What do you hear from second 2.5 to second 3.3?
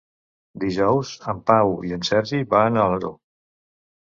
van a Alaró.